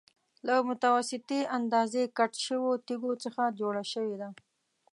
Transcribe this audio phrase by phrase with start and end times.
[0.47, 4.29] له متوسطې اندازې کټ شویو تېږو څخه جوړه شوې ده.